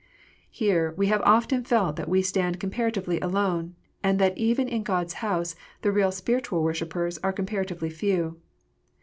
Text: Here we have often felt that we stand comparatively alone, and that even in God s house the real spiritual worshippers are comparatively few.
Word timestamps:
Here 0.49 0.95
we 0.97 1.09
have 1.09 1.21
often 1.21 1.63
felt 1.63 1.95
that 1.95 2.09
we 2.09 2.23
stand 2.23 2.59
comparatively 2.59 3.19
alone, 3.21 3.75
and 4.01 4.17
that 4.17 4.35
even 4.35 4.67
in 4.67 4.81
God 4.81 5.05
s 5.05 5.13
house 5.21 5.55
the 5.83 5.91
real 5.91 6.11
spiritual 6.11 6.63
worshippers 6.63 7.19
are 7.19 7.31
comparatively 7.31 7.91
few. 7.91 8.39